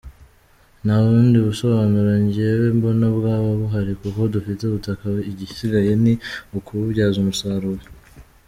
Nta 0.83 0.95
bundi 1.05 1.37
busobanuro 1.47 2.11
njyewe 2.23 2.67
mbona 2.77 3.05
bwaba 3.17 3.49
buhari 3.61 3.93
kuko 4.01 4.19
dufite 4.33 4.61
ubutaka, 4.65 5.05
igisigaye 5.31 5.91
ni 6.03 6.13
ukububyaza 6.57 7.17
umusaruro. 7.23 7.83